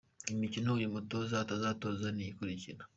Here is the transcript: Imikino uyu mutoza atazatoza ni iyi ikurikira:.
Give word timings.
Imikino 0.33 0.69
uyu 0.77 0.93
mutoza 0.95 1.35
atazatoza 1.43 2.07
ni 2.11 2.21
iyi 2.23 2.31
ikurikira:. 2.33 2.81